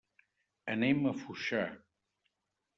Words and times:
Anem 0.75 1.05
a 1.11 1.13
Foixà. 1.21 1.63